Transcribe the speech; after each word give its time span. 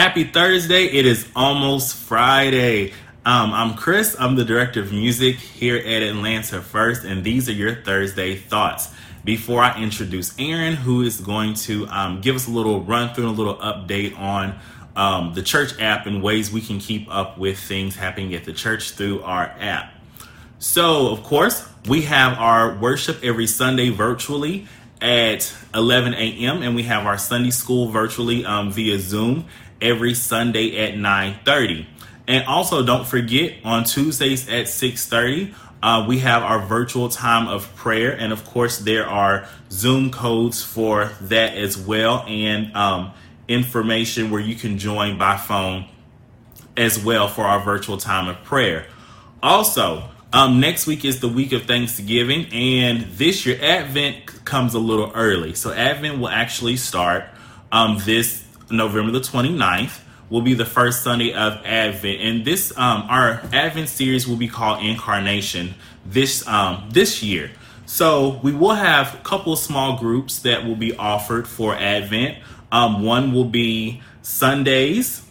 Happy 0.00 0.24
Thursday. 0.24 0.86
It 0.86 1.04
is 1.04 1.28
almost 1.36 1.94
Friday. 1.94 2.94
Um, 3.26 3.52
I'm 3.52 3.74
Chris. 3.74 4.16
I'm 4.18 4.34
the 4.34 4.46
director 4.46 4.80
of 4.80 4.92
music 4.92 5.36
here 5.36 5.76
at 5.76 6.02
Atlanta 6.02 6.62
First, 6.62 7.04
and 7.04 7.22
these 7.22 7.50
are 7.50 7.52
your 7.52 7.74
Thursday 7.74 8.36
thoughts. 8.36 8.94
Before 9.24 9.60
I 9.60 9.78
introduce 9.78 10.34
Aaron, 10.38 10.74
who 10.74 11.02
is 11.02 11.20
going 11.20 11.52
to 11.66 11.86
um, 11.88 12.22
give 12.22 12.34
us 12.34 12.48
a 12.48 12.50
little 12.50 12.80
run 12.80 13.12
through 13.12 13.28
and 13.28 13.34
a 13.34 13.42
little 13.42 13.58
update 13.58 14.18
on 14.18 14.58
um, 14.96 15.34
the 15.34 15.42
church 15.42 15.78
app 15.78 16.06
and 16.06 16.22
ways 16.22 16.50
we 16.50 16.62
can 16.62 16.78
keep 16.78 17.06
up 17.14 17.36
with 17.36 17.58
things 17.58 17.94
happening 17.94 18.34
at 18.34 18.46
the 18.46 18.54
church 18.54 18.92
through 18.92 19.20
our 19.20 19.54
app. 19.58 19.92
So, 20.60 21.08
of 21.08 21.22
course, 21.24 21.68
we 21.86 22.02
have 22.02 22.38
our 22.38 22.74
worship 22.74 23.22
every 23.22 23.46
Sunday 23.46 23.90
virtually 23.90 24.66
at 25.00 25.52
11 25.74 26.14
a.m. 26.14 26.62
and 26.62 26.74
we 26.74 26.82
have 26.84 27.06
our 27.06 27.18
Sunday 27.18 27.50
school 27.50 27.88
virtually 27.88 28.44
um, 28.44 28.70
via 28.70 28.98
Zoom 28.98 29.46
every 29.80 30.14
Sunday 30.14 30.76
at 30.86 30.94
9:30. 30.94 31.86
And 32.26 32.46
also, 32.46 32.84
don't 32.84 33.06
forget 33.06 33.54
on 33.64 33.84
Tuesdays 33.84 34.48
at 34.48 34.66
6:30. 34.66 35.54
Uh, 35.82 36.04
we 36.06 36.18
have 36.18 36.42
our 36.42 36.60
virtual 36.66 37.08
time 37.08 37.48
of 37.48 37.74
prayer, 37.74 38.12
and 38.12 38.32
of 38.32 38.44
course, 38.44 38.78
there 38.78 39.06
are 39.06 39.48
Zoom 39.70 40.10
codes 40.10 40.62
for 40.62 41.10
that 41.22 41.56
as 41.56 41.78
well, 41.78 42.22
and 42.28 42.74
um, 42.76 43.12
information 43.48 44.30
where 44.30 44.42
you 44.42 44.54
can 44.54 44.76
join 44.76 45.16
by 45.16 45.38
phone 45.38 45.86
as 46.76 47.02
well 47.02 47.28
for 47.28 47.44
our 47.44 47.60
virtual 47.60 47.96
time 47.96 48.28
of 48.28 48.42
prayer. 48.44 48.86
Also, 49.42 50.04
um, 50.32 50.60
next 50.60 50.86
week 50.86 51.04
is 51.04 51.20
the 51.20 51.28
week 51.28 51.52
of 51.52 51.62
Thanksgiving, 51.62 52.46
and 52.52 53.06
this 53.16 53.46
year 53.46 53.58
Advent 53.62 54.39
comes 54.50 54.74
a 54.74 54.78
little 54.78 55.12
early. 55.14 55.54
So 55.54 55.72
Advent 55.72 56.18
will 56.18 56.28
actually 56.28 56.76
start 56.76 57.24
um, 57.70 57.98
this 58.04 58.44
November 58.68 59.12
the 59.12 59.20
29th. 59.20 60.00
Will 60.28 60.42
be 60.42 60.54
the 60.54 60.64
first 60.64 61.02
Sunday 61.02 61.32
of 61.32 61.60
Advent, 61.64 62.20
and 62.20 62.44
this 62.44 62.70
um, 62.78 63.02
our 63.08 63.42
Advent 63.52 63.88
series 63.88 64.28
will 64.28 64.36
be 64.36 64.46
called 64.46 64.84
Incarnation 64.84 65.74
this 66.06 66.46
um, 66.46 66.88
this 66.90 67.20
year. 67.20 67.50
So 67.86 68.38
we 68.40 68.52
will 68.52 68.74
have 68.74 69.16
a 69.16 69.18
couple 69.18 69.56
small 69.56 69.98
groups 69.98 70.40
that 70.40 70.64
will 70.64 70.76
be 70.76 70.94
offered 70.96 71.48
for 71.48 71.74
Advent. 71.74 72.38
Um, 72.70 73.02
one 73.02 73.32
will 73.32 73.44
be 73.44 74.02
Sundays 74.22 75.26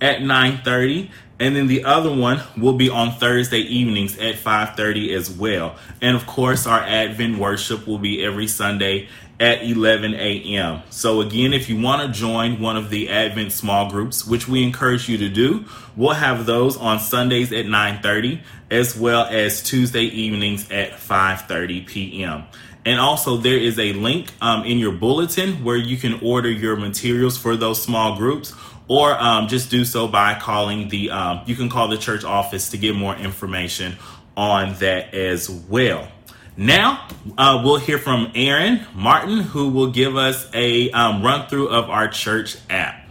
at 0.00 0.20
9:30 0.20 1.10
and 1.40 1.56
then 1.56 1.66
the 1.66 1.84
other 1.84 2.14
one 2.14 2.42
will 2.56 2.74
be 2.74 2.90
on 2.90 3.12
Thursday 3.12 3.60
evenings 3.60 4.16
at 4.18 4.36
5:30 4.36 5.14
as 5.14 5.30
well. 5.30 5.74
And 6.00 6.14
of 6.14 6.26
course, 6.26 6.66
our 6.66 6.80
Advent 6.80 7.38
worship 7.38 7.86
will 7.86 7.98
be 7.98 8.22
every 8.22 8.46
Sunday 8.46 9.08
at 9.40 9.62
11 9.64 10.14
a.m. 10.14 10.82
So 10.90 11.22
again, 11.22 11.54
if 11.54 11.70
you 11.70 11.80
want 11.80 12.02
to 12.02 12.20
join 12.20 12.60
one 12.60 12.76
of 12.76 12.90
the 12.90 13.08
Advent 13.08 13.52
small 13.52 13.90
groups, 13.90 14.26
which 14.26 14.46
we 14.46 14.62
encourage 14.62 15.08
you 15.08 15.16
to 15.16 15.30
do, 15.30 15.64
we'll 15.96 16.10
have 16.10 16.44
those 16.44 16.76
on 16.76 17.00
Sundays 17.00 17.50
at 17.50 17.64
9:30 17.64 18.40
as 18.70 18.96
well 18.96 19.24
as 19.24 19.62
Tuesday 19.62 20.04
evenings 20.04 20.70
at 20.70 20.92
5:30 20.92 21.86
p.m. 21.86 22.44
And 22.90 22.98
also, 22.98 23.36
there 23.36 23.56
is 23.56 23.78
a 23.78 23.92
link 23.92 24.32
um, 24.40 24.64
in 24.64 24.80
your 24.80 24.90
bulletin 24.90 25.62
where 25.62 25.76
you 25.76 25.96
can 25.96 26.18
order 26.22 26.50
your 26.50 26.74
materials 26.74 27.38
for 27.38 27.54
those 27.54 27.80
small 27.80 28.16
groups 28.16 28.52
or 28.88 29.12
um, 29.12 29.46
just 29.46 29.70
do 29.70 29.84
so 29.84 30.08
by 30.08 30.34
calling 30.34 30.88
the 30.88 31.08
um, 31.12 31.42
you 31.46 31.54
can 31.54 31.68
call 31.68 31.86
the 31.86 31.96
church 31.96 32.24
office 32.24 32.70
to 32.70 32.76
get 32.76 32.96
more 32.96 33.14
information 33.14 33.96
on 34.36 34.74
that 34.80 35.14
as 35.14 35.48
well. 35.48 36.08
Now 36.56 37.06
uh, 37.38 37.62
we'll 37.64 37.76
hear 37.76 37.96
from 37.96 38.32
aaron 38.34 38.84
martin 38.92 39.38
who 39.38 39.68
will 39.68 39.92
give 39.92 40.16
us 40.16 40.48
a 40.52 40.90
um, 40.90 41.22
run 41.22 41.48
through 41.48 41.68
of 41.68 41.88
our 41.88 42.08
church 42.08 42.56
app. 42.68 43.08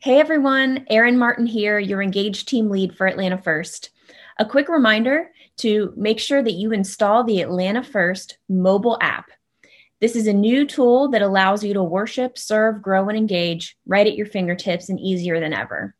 Hey 0.00 0.18
everyone. 0.18 0.84
Aaron 0.90 1.16
martin 1.16 1.46
here 1.46 1.78
your 1.78 2.02
engaged 2.02 2.48
team 2.48 2.70
lead 2.70 2.96
for 2.96 3.06
atlanta 3.06 3.38
first 3.38 3.90
a 4.38 4.44
quick 4.44 4.68
reminder 4.68 5.30
to 5.56 5.92
make 5.96 6.18
sure 6.18 6.42
that 6.42 6.52
you 6.52 6.72
install 6.72 7.24
the 7.24 7.40
atlanta 7.40 7.82
first 7.82 8.38
mobile 8.48 8.98
app 9.00 9.30
this 10.04 10.16
is 10.16 10.26
a 10.26 10.34
new 10.34 10.66
tool 10.66 11.08
that 11.12 11.22
allows 11.22 11.64
you 11.64 11.72
to 11.72 11.82
worship, 11.82 12.36
serve, 12.36 12.82
grow, 12.82 13.08
and 13.08 13.16
engage 13.16 13.74
right 13.86 14.06
at 14.06 14.16
your 14.16 14.26
fingertips 14.26 14.90
and 14.90 15.00
easier 15.00 15.40
than 15.40 15.54
ever. 15.54 15.94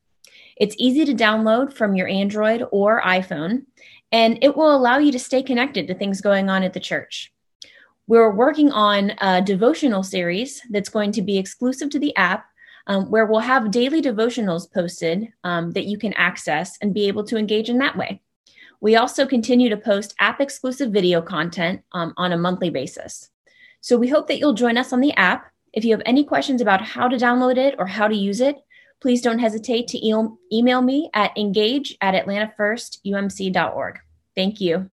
It's 0.59 0.77
easy 0.79 1.07
to 1.07 1.15
download 1.15 1.73
from 1.73 1.97
your 1.97 2.07
Android 2.07 2.65
or 2.71 3.01
iPhone, 3.01 3.65
and 4.13 4.39
it 4.43 4.57
will 4.57 4.77
allow 4.77 4.99
you 4.99 5.11
to 5.13 5.19
stay 5.19 5.43
connected 5.43 5.87
to 5.87 5.95
things 5.95 6.21
going 6.21 6.51
on 6.51 6.63
at 6.63 6.75
the 6.75 6.81
church. 6.81 7.33
We're 8.07 8.31
working 8.31 8.71
on 8.73 9.13
a 9.23 9.41
devotional 9.41 10.03
series 10.03 10.61
that's 10.69 10.91
going 10.91 11.13
to 11.13 11.23
be 11.23 11.39
exclusive 11.39 11.89
to 11.89 11.99
the 11.99 12.15
app, 12.15 12.45
um, 12.87 13.11
where 13.11 13.27
we'll 13.27 13.41
have 13.41 13.71
daily 13.71 14.03
devotionals 14.03 14.73
posted 14.73 15.29
um, 15.43 15.73
that 15.73 15.87
you 15.87 15.99
can 15.99 16.13
access 16.15 16.77
and 16.81 16.95
be 16.95 17.09
able 17.09 17.25
to 17.25 17.37
engage 17.37 17.69
in 17.71 17.79
that 17.79 17.97
way. 17.97 18.21
We 18.81 18.97
also 18.97 19.27
continue 19.27 19.71
to 19.71 19.77
post 19.77 20.15
app 20.21 20.41
exclusive 20.41 20.93
video 20.93 21.23
content 21.23 21.83
um, 21.93 22.13
on 22.17 22.33
a 22.33 22.39
monthly 22.39 22.71
basis. 22.71 23.31
So 23.81 23.97
we 23.97 24.09
hope 24.09 24.29
that 24.29 24.39
you'll 24.39 24.53
join 24.53 24.77
us 24.77 24.93
on 24.93 25.01
the 25.01 25.13
app. 25.15 25.51
If 25.73 25.85
you 25.85 25.93
have 25.93 26.03
any 26.05 26.25
questions 26.25 26.61
about 26.61 26.83
how 26.83 27.09
to 27.09 27.17
download 27.17 27.57
it 27.57 27.75
or 27.79 27.87
how 27.87 28.09
to 28.09 28.15
use 28.15 28.41
it, 28.41 28.57
please 29.01 29.21
don't 29.21 29.39
hesitate 29.39 29.89
to 29.89 29.99
e- 29.99 30.29
email 30.53 30.83
me 30.83 31.11
at 31.15 31.37
engage 31.37 31.97
at 32.01 32.15
atlantafirst.umc.org. 32.15 33.99
Thank 34.35 34.61
you. 34.61 34.91